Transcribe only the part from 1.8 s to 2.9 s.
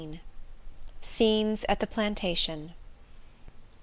Plantation.